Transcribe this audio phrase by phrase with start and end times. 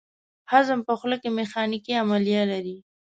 [0.51, 2.77] هضم په خوله کې میخانیکي عملیه لري.